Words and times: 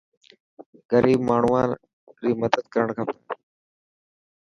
غريب 0.91 1.19
ماڻهوان 1.29 1.69
ري 2.21 2.31
مدد 2.41 2.63
ڪرڻ 2.73 2.87
کپي. 2.97 3.15